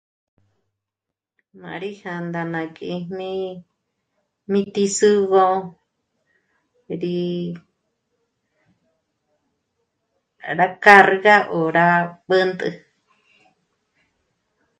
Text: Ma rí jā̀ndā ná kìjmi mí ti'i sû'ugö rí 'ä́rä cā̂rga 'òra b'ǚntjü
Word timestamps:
Ma 1.59 1.71
rí 1.81 1.89
jā̀ndā 2.01 2.41
ná 2.53 2.61
kìjmi 2.75 3.31
mí 4.51 4.59
ti'i 4.73 4.89
sû'ugö 4.97 5.47
rí 7.01 7.17
'ä́rä 10.45 10.67
cā̂rga 10.83 11.35
'òra 11.49 11.85
b'ǚntjü 12.27 12.69